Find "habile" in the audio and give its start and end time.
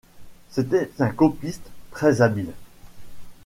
2.23-2.53